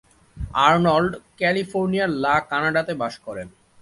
[0.67, 3.47] Arnold ক্যালিফোর্নিয়ার La কানাডাতে বাস করেন।